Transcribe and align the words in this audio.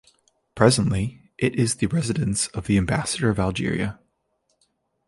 Presently 0.55 1.29
it 1.37 1.53
is 1.57 1.75
the 1.75 1.85
residence 1.85 2.47
of 2.47 2.65
the 2.65 2.79
ambassador 2.79 3.29
of 3.29 3.39
Algeria. 3.39 3.99